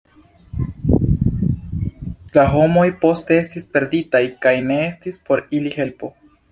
[2.39, 6.15] La homoj poste estis perditaj kaj ne estis por ili helpo.